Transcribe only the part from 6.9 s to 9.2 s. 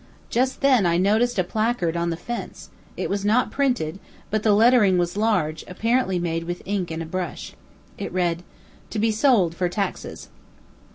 a brush. It read: TO BE